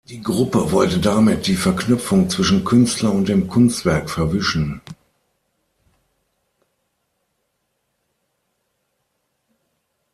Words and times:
Die 0.09 0.19
Gruppe 0.23 0.71
wollte 0.71 0.97
damit 0.99 1.45
die 1.45 1.53
Verknüpfung 1.55 2.27
zwischen 2.27 2.63
Künstler 2.63 3.13
und 3.13 3.29
dem 3.29 3.47
Kunstwerk 3.47 4.09
verwischen. 4.09 4.81